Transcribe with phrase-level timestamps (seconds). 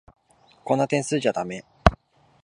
[0.63, 1.63] こんな点数じゃだめ。